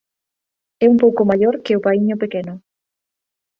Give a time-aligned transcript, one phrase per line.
[0.83, 2.53] É un pouco maior que o paíño pequeno.